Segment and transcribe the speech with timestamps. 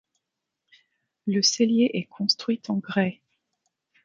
[1.27, 3.21] Le cellier est construit en grès.